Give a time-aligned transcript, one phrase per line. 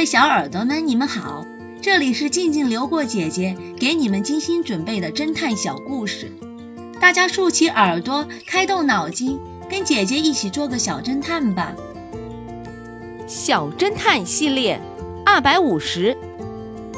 [0.00, 1.44] 位小耳朵们，你们好，
[1.82, 6.32] 这里是静静流过姐姐给你们精心准备的侦探小故事，
[7.02, 11.74] 大家竖起耳朵，开动脑筋，跟姐姐一起做个小侦探吧。
[13.28, 14.80] 小侦探系列
[15.26, 16.16] 二百五十，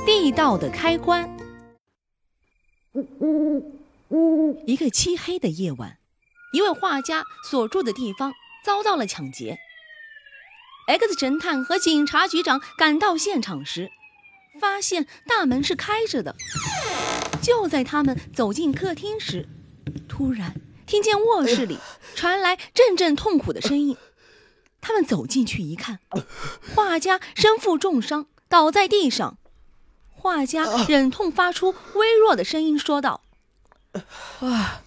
[0.07, 1.29] 地道的开关。
[4.65, 5.99] 一个漆黑的夜晚，
[6.53, 8.33] 一位画家所住的地方
[8.65, 9.59] 遭到了抢劫。
[10.87, 13.91] X 侦探和警察局长赶到现场时，
[14.61, 16.35] 发现大门是开着的。
[17.41, 19.49] 就在他们走进客厅时，
[20.09, 20.55] 突然
[20.87, 21.79] 听见卧室里
[22.15, 23.97] 传来阵阵痛苦的声音。
[24.81, 26.01] 他们走进去一看，
[26.75, 29.39] 画家身负重伤，倒在地上。
[30.09, 33.23] 画家忍痛发出微弱的声音说道
[34.41, 34.83] ：“哇，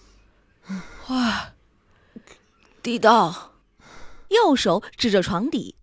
[1.08, 1.52] 哇，
[2.82, 3.52] 地道。”
[4.28, 5.75] 右手指着床底。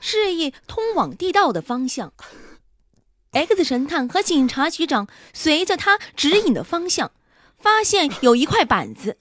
[0.00, 2.12] 示意通往地道的方向。
[3.32, 7.10] X 神探和警察局长随着他指引的方向，
[7.58, 9.16] 发现有一块板子，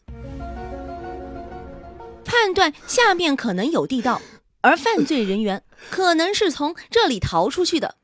[2.23, 4.21] 判断下面可能有地道，
[4.61, 7.95] 而犯罪人员可能是从这里逃出去的。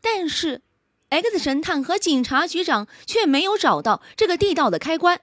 [0.00, 0.62] 但是
[1.08, 5.20] ，X 神探和警察局长却没有找到这个地道的开关。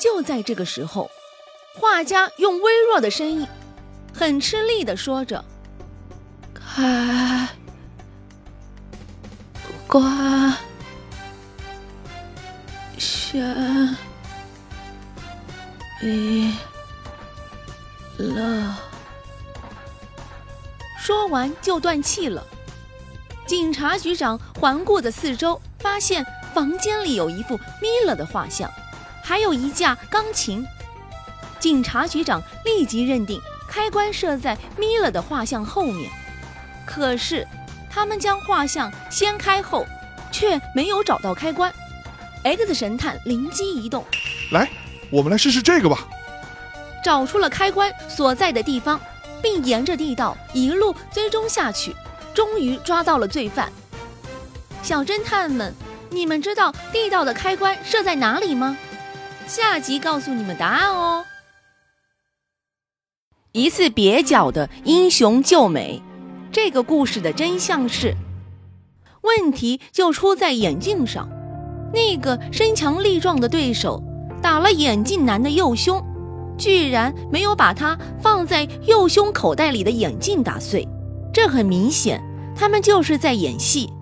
[0.00, 1.10] 就在这个时候，
[1.74, 3.46] 画家用微弱的声音，
[4.14, 5.44] 很吃力地说着。
[6.76, 7.48] 开
[9.88, 10.52] 关，
[12.98, 13.96] 先
[16.02, 16.52] 离
[18.18, 18.76] 了。
[20.98, 22.46] 说完就断气了。
[23.46, 28.70] 警察局长环顾的四周，发现房间里有一幅米勒的画像，
[29.24, 30.62] 还有一架钢琴。
[31.58, 36.12] 警察局长立即认定开关设在米勒的画像后面。
[36.86, 37.46] 可是，
[37.90, 39.84] 他们将画像掀开后，
[40.30, 41.70] 却没有找到开关。
[42.44, 44.04] X 神探灵机一动，
[44.52, 44.70] 来，
[45.10, 46.06] 我们来试试这个吧。
[47.02, 49.00] 找出了开关所在的地方，
[49.42, 51.94] 并沿着地道一路追踪下去，
[52.32, 53.70] 终于抓到了罪犯。
[54.82, 55.74] 小侦探们，
[56.10, 58.76] 你们知道地道的开关设在哪里吗？
[59.48, 61.24] 下集告诉你们答案哦。
[63.52, 66.02] 一次蹩脚的英雄救美。
[66.50, 68.14] 这个故事的真相是，
[69.22, 71.28] 问题就出在眼镜上。
[71.92, 74.02] 那个身强力壮的对手
[74.42, 76.02] 打了眼镜男的右胸，
[76.58, 80.86] 居然没有把他放在右胸口袋里的眼镜打碎。
[81.32, 82.22] 这很明显，
[82.54, 83.92] 他们就是在演戏。